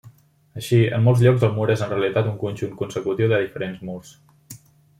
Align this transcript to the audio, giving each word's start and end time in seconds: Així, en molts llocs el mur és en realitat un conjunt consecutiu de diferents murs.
Així, 0.59 0.77
en 0.97 1.03
molts 1.07 1.21
llocs 1.25 1.45
el 1.47 1.51
mur 1.57 1.67
és 1.75 1.83
en 1.87 1.91
realitat 1.93 2.29
un 2.31 2.39
conjunt 2.45 2.73
consecutiu 2.81 3.31
de 3.35 3.43
diferents 3.45 3.85
murs. 3.91 4.15